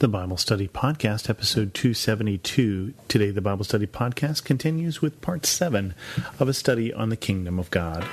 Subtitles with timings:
[0.00, 2.94] the Bible Study Podcast, episode 272.
[3.06, 5.94] Today, the Bible Study Podcast continues with part 7
[6.38, 8.08] of a study on the kingdom of God.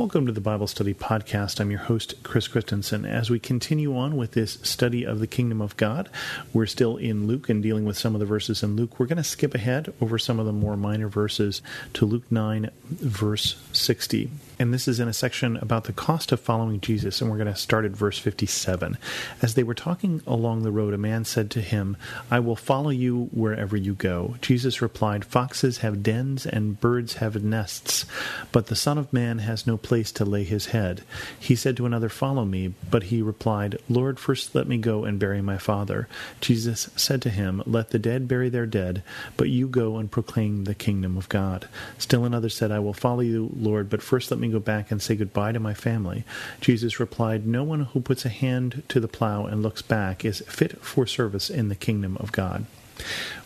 [0.00, 1.60] Welcome to the Bible Study Podcast.
[1.60, 3.04] I'm your host, Chris Christensen.
[3.04, 6.08] As we continue on with this study of the kingdom of God,
[6.54, 8.98] we're still in Luke and dealing with some of the verses in Luke.
[8.98, 11.60] We're going to skip ahead over some of the more minor verses
[11.92, 14.30] to Luke 9, verse 60
[14.60, 17.46] and this is in a section about the cost of following Jesus, and we're going
[17.46, 18.98] to start at verse 57.
[19.40, 21.96] As they were talking along the road, a man said to him,
[22.30, 24.34] I will follow you wherever you go.
[24.42, 28.04] Jesus replied, Foxes have dens and birds have nests,
[28.52, 31.04] but the Son of Man has no place to lay his head.
[31.38, 35.18] He said to another, Follow me, but he replied, Lord, first let me go and
[35.18, 36.06] bury my father.
[36.42, 39.02] Jesus said to him, Let the dead bury their dead,
[39.38, 41.66] but you go and proclaim the kingdom of God.
[41.96, 45.00] Still another said, I will follow you, Lord, but first let me go back and
[45.00, 46.24] say goodbye to my family?
[46.60, 50.40] Jesus replied, No one who puts a hand to the plow and looks back is
[50.48, 52.66] fit for service in the kingdom of God.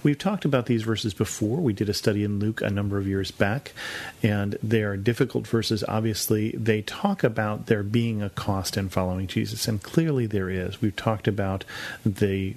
[0.02, 1.58] We've talked about these verses before.
[1.58, 3.72] We did a study in Luke a number of years back,
[4.22, 5.84] and they are difficult verses.
[5.86, 10.80] Obviously, they talk about there being a cost in following Jesus, and clearly there is.
[10.82, 11.64] We've talked about
[12.04, 12.54] the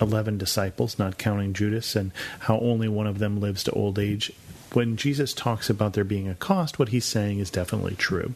[0.00, 4.32] 11 disciples, not counting Judas, and how only one of them lives to old age
[4.78, 8.34] when Jesus talks about there being a cost, what he's saying is definitely true.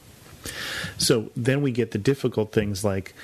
[0.99, 3.15] So then we get the difficult things like,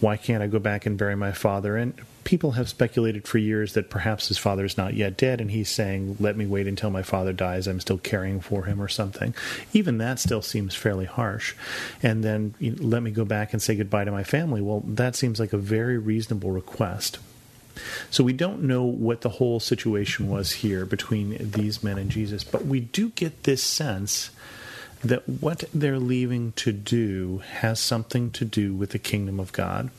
[0.00, 1.76] why can't I go back and bury my father?
[1.76, 1.92] And
[2.24, 5.68] people have speculated for years that perhaps his father is not yet dead, and he's
[5.68, 7.66] saying, let me wait until my father dies.
[7.66, 9.34] I'm still caring for him or something.
[9.74, 11.54] Even that still seems fairly harsh.
[12.02, 14.62] And then you know, let me go back and say goodbye to my family.
[14.62, 17.18] Well, that seems like a very reasonable request.
[18.10, 22.44] So we don't know what the whole situation was here between these men and Jesus,
[22.44, 24.30] but we do get this sense
[25.04, 29.90] that what they're leaving to do has something to do with the kingdom of God.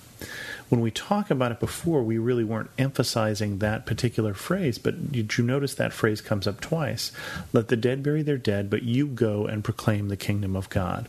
[0.69, 5.38] When we talk about it before, we really weren't emphasizing that particular phrase, but did
[5.38, 7.12] you notice that phrase comes up twice?
[7.53, 11.07] Let the dead bury their dead, but you go and proclaim the kingdom of God.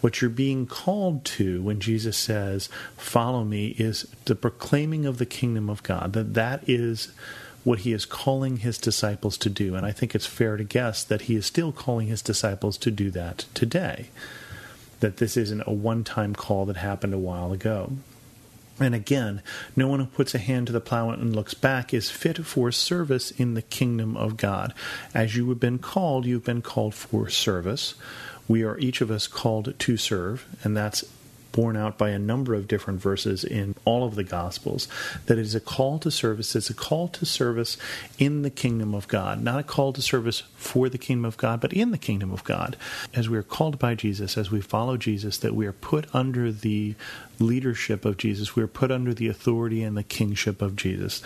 [0.00, 5.26] What you're being called to when Jesus says, Follow me, is the proclaiming of the
[5.26, 6.12] kingdom of God.
[6.12, 7.12] That that is
[7.64, 9.74] what he is calling his disciples to do.
[9.74, 12.90] And I think it's fair to guess that he is still calling his disciples to
[12.90, 14.08] do that today.
[15.00, 17.92] That this isn't a one time call that happened a while ago.
[18.80, 19.42] And again,
[19.76, 22.72] no one who puts a hand to the plow and looks back is fit for
[22.72, 24.72] service in the kingdom of God.
[25.14, 27.94] As you have been called, you've been called for service.
[28.52, 31.06] We are each of us called to serve, and that's
[31.52, 34.88] borne out by a number of different verses in all of the Gospels,
[35.24, 36.54] that it is a call to service.
[36.54, 37.78] It's a call to service
[38.18, 41.62] in the kingdom of God, not a call to service for the kingdom of God,
[41.62, 42.76] but in the kingdom of God.
[43.14, 46.52] As we are called by Jesus, as we follow Jesus, that we are put under
[46.52, 46.94] the
[47.42, 51.22] leadership of Jesus, we are put under the authority and the kingship of Jesus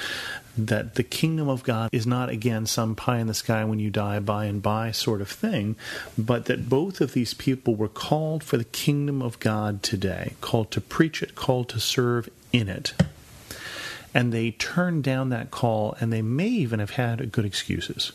[0.59, 3.91] that the kingdom of God is not, again, some pie in the sky when you
[3.91, 5.77] die by and by sort of thing,
[6.17, 10.71] but that both of these people were called for the kingdom of God today, called
[10.73, 12.95] to preach it, called to serve in it.
[14.15, 18.13] And they turned down that call, and they may even have had good excuses.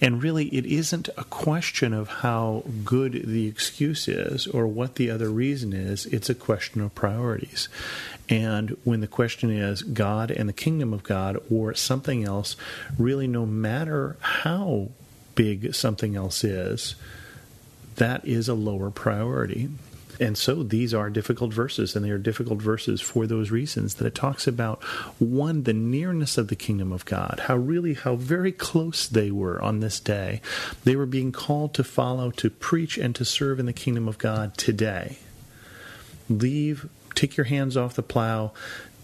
[0.00, 5.10] And really, it isn't a question of how good the excuse is or what the
[5.10, 7.68] other reason is, it's a question of priorities.
[8.28, 12.56] And when the question is God and the kingdom of God or something else,
[12.98, 14.88] really, no matter how
[15.34, 16.96] big something else is,
[17.96, 19.68] that is a lower priority.
[20.20, 24.06] And so these are difficult verses, and they are difficult verses for those reasons that
[24.06, 24.82] it talks about
[25.18, 29.60] one, the nearness of the kingdom of God, how really, how very close they were
[29.60, 30.40] on this day.
[30.84, 34.18] They were being called to follow, to preach, and to serve in the kingdom of
[34.18, 35.18] God today.
[36.28, 38.52] Leave, take your hands off the plow.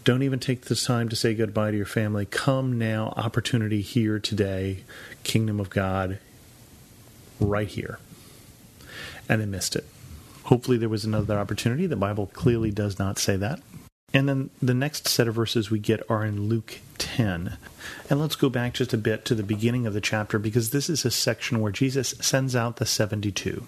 [0.04, 2.24] Don't even take this time to say goodbye to your family.
[2.24, 4.84] Come now, opportunity here today,
[5.24, 6.18] kingdom of God,
[7.38, 7.98] right here.
[9.28, 9.84] And they missed it.
[10.50, 11.86] Hopefully, there was another opportunity.
[11.86, 13.60] The Bible clearly does not say that.
[14.12, 17.56] And then the next set of verses we get are in Luke 10.
[18.10, 20.90] And let's go back just a bit to the beginning of the chapter because this
[20.90, 23.64] is a section where Jesus sends out the 72.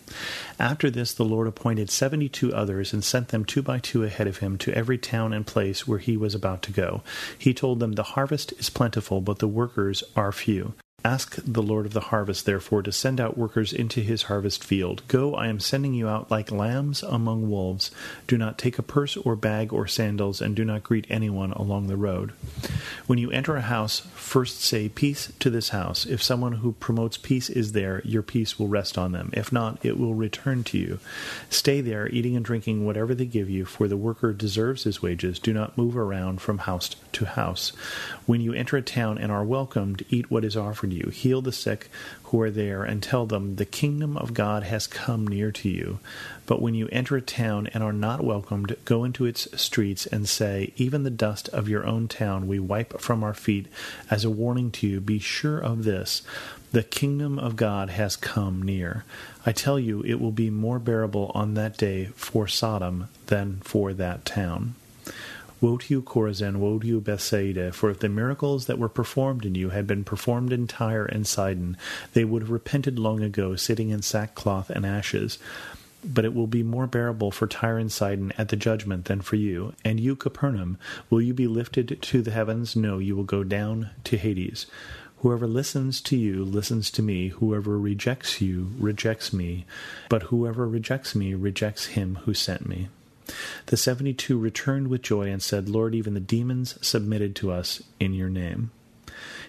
[0.58, 4.38] After this, the Lord appointed 72 others and sent them two by two ahead of
[4.38, 7.05] him to every town and place where he was about to go.
[7.38, 10.75] He told them, The harvest is plentiful, but the workers are few.
[11.05, 15.03] Ask the Lord of the harvest, therefore, to send out workers into his harvest field.
[15.09, 17.91] Go, I am sending you out like lambs among wolves.
[18.29, 21.89] Do not take a purse or bag or sandals, and do not greet anyone along
[21.89, 22.31] the road.
[23.09, 26.07] When you enter a house, first say, Peace to this house.
[26.07, 29.31] If someone who promotes peace is there, your peace will rest on them.
[29.33, 31.01] If not, it will return to you.
[31.51, 35.41] Stay there, eating and drinking whatever they give you, for the worker deserves his wages.
[35.41, 37.71] Do not move around from house to house.
[38.25, 41.11] When you enter a town and are welcomed, eat what is offered you.
[41.11, 41.89] Heal the sick
[42.25, 45.99] who are there, and tell them, The kingdom of God has come near to you.
[46.47, 50.29] But when you enter a town and are not welcomed, go into its streets and
[50.29, 53.67] say, Even the dust of your own town we wipe from our feet
[54.11, 55.00] as a warning to you.
[55.00, 56.23] Be sure of this.
[56.73, 59.05] The kingdom of God has come near.
[59.44, 63.93] I tell you, it will be more bearable on that day for Sodom than for
[63.93, 64.75] that town.
[65.62, 66.56] Woe to you, Chorazin!
[66.56, 67.70] Woe to you, Bethsaida!
[67.70, 71.25] For if the miracles that were performed in you had been performed in Tyre and
[71.25, 71.76] Sidon,
[72.14, 75.38] they would have repented long ago, sitting in sackcloth and ashes.
[76.05, 79.37] But it will be more bearable for Tyre and Sidon at the judgment than for
[79.37, 79.73] you.
[79.85, 80.79] And you, Capernaum,
[81.09, 82.75] will you be lifted to the heavens?
[82.75, 84.67] No, you will go down to Hades.
[85.19, 87.29] Whoever listens to you listens to me.
[87.29, 89.65] Whoever rejects you rejects me.
[90.08, 92.88] But whoever rejects me rejects him who sent me.
[93.67, 97.82] The seventy two returned with joy and said, Lord, even the demons submitted to us
[98.00, 98.70] in your name.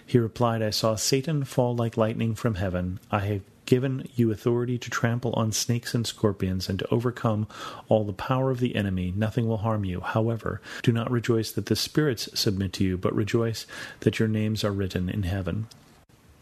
[0.06, 3.00] He replied, I saw Satan fall like lightning from heaven.
[3.10, 7.46] I have given you authority to trample on snakes and scorpions and to overcome
[7.88, 9.12] all the power of the enemy.
[9.16, 10.00] Nothing will harm you.
[10.00, 13.66] However, do not rejoice that the spirits submit to you, but rejoice
[14.00, 15.66] that your names are written in heaven.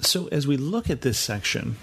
[0.00, 1.76] So, as we look at this section,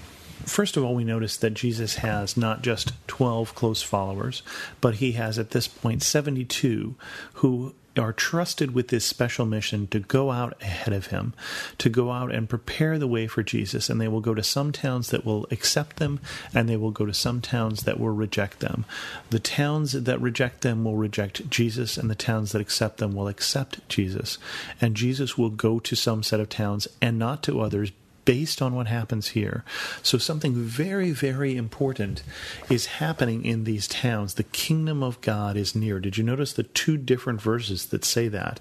[0.46, 4.42] First of all, we notice that Jesus has not just 12 close followers,
[4.82, 6.96] but he has at this point 72
[7.34, 11.34] who are trusted with this special mission to go out ahead of him,
[11.78, 13.90] to go out and prepare the way for Jesus.
[13.90, 16.20] And they will go to some towns that will accept them,
[16.54, 18.86] and they will go to some towns that will reject them.
[19.30, 23.28] The towns that reject them will reject Jesus, and the towns that accept them will
[23.28, 24.38] accept Jesus.
[24.80, 27.92] And Jesus will go to some set of towns and not to others
[28.30, 29.64] based on what happens here.
[30.04, 32.22] So, something very, very important
[32.70, 34.36] is happening in these towns.
[34.36, 36.00] The kingdom of God is near.
[36.00, 38.60] Did you notice the two different verses that say that?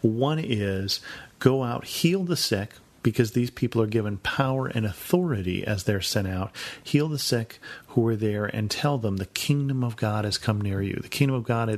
[0.00, 1.00] One is
[1.38, 2.70] go out, heal the sick,
[3.02, 6.50] because these people are given power and authority as they're sent out.
[6.82, 7.58] Heal the sick
[7.88, 10.98] who are there and tell them the kingdom of God has come near you.
[11.02, 11.68] The kingdom of God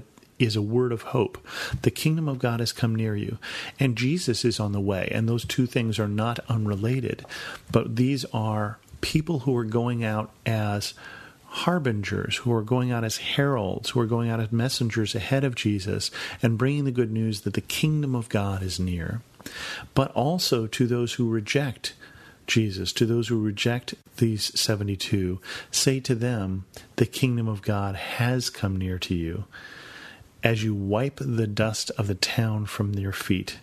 [0.43, 1.39] is a word of hope.
[1.83, 3.39] The kingdom of God has come near you,
[3.79, 5.09] and Jesus is on the way.
[5.13, 7.25] And those two things are not unrelated,
[7.71, 10.95] but these are people who are going out as
[11.47, 15.55] harbingers, who are going out as heralds, who are going out as messengers ahead of
[15.55, 16.11] Jesus
[16.43, 19.21] and bringing the good news that the kingdom of God is near.
[19.95, 21.93] But also to those who reject
[22.47, 25.41] Jesus, to those who reject these 72,
[25.71, 26.65] say to them,
[26.97, 29.45] the kingdom of God has come near to you
[30.43, 33.59] as you wipe the dust of the town from your feet.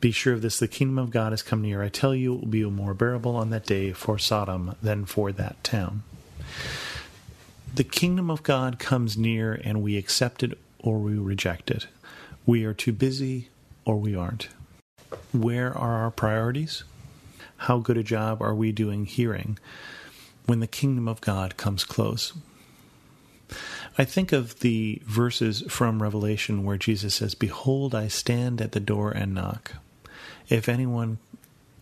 [0.00, 1.82] Be sure of this the kingdom of God has come near.
[1.82, 5.32] I tell you, it will be more bearable on that day for Sodom than for
[5.32, 6.02] that town.
[7.74, 11.86] The kingdom of God comes near, and we accept it or we reject it.
[12.44, 13.48] We are too busy
[13.84, 14.48] or we aren't.
[15.32, 16.84] Where are our priorities?
[17.58, 19.58] How good a job are we doing hearing
[20.46, 22.32] when the kingdom of God comes close?
[23.98, 28.80] I think of the verses from Revelation where Jesus says, Behold, I stand at the
[28.80, 29.74] door and knock.
[30.48, 31.18] If anyone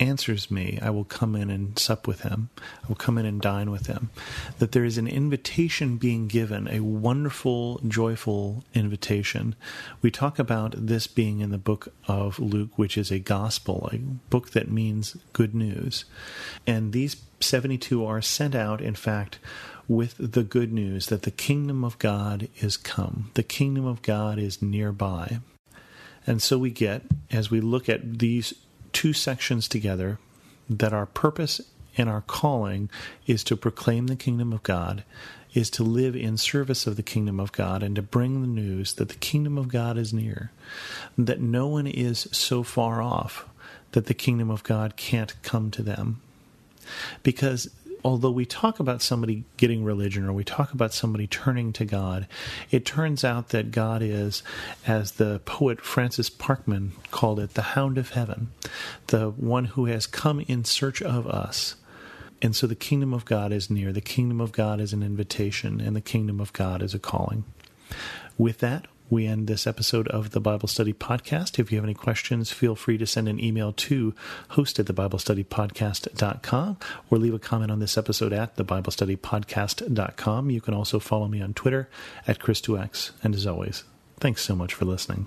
[0.00, 2.48] answers me, I will come in and sup with him.
[2.82, 4.10] I will come in and dine with him.
[4.58, 9.54] That there is an invitation being given, a wonderful, joyful invitation.
[10.02, 13.98] We talk about this being in the book of Luke, which is a gospel, a
[13.98, 16.06] book that means good news.
[16.66, 19.38] And these 72 are sent out, in fact,
[19.90, 23.32] with the good news that the kingdom of God is come.
[23.34, 25.40] The kingdom of God is nearby.
[26.24, 28.54] And so we get, as we look at these
[28.92, 30.20] two sections together,
[30.68, 31.60] that our purpose
[31.96, 32.88] and our calling
[33.26, 35.02] is to proclaim the kingdom of God,
[35.54, 38.92] is to live in service of the kingdom of God, and to bring the news
[38.92, 40.52] that the kingdom of God is near,
[41.18, 43.44] that no one is so far off
[43.90, 46.20] that the kingdom of God can't come to them.
[47.24, 47.68] Because
[48.04, 52.26] although we talk about somebody getting religion or we talk about somebody turning to God,
[52.70, 54.42] it turns out that God is,
[54.86, 58.48] as the poet Francis Parkman called it, the hound of heaven,
[59.08, 61.76] the one who has come in search of us.
[62.42, 63.92] And so the kingdom of God is near.
[63.92, 67.44] The kingdom of God is an invitation, and the kingdom of God is a calling.
[68.38, 71.58] With that, we end this episode of the Bible Study Podcast.
[71.58, 74.14] If you have any questions, feel free to send an email to
[74.50, 76.76] host at thebiblestudypodcast.com
[77.10, 80.50] or leave a comment on this episode at thebiblestudypodcast.com.
[80.50, 81.88] You can also follow me on Twitter
[82.26, 83.10] at Chris2X.
[83.22, 83.84] And as always,
[84.18, 85.26] thanks so much for listening.